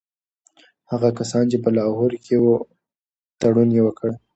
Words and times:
هغه 0.91 1.09
کسان 1.19 1.43
چي 1.51 1.57
په 1.63 1.69
لاهور 1.77 2.11
کي 2.25 2.35
وو 2.43 2.55
تړون 3.39 3.69
یې 3.75 3.81
وکړ. 3.85 4.09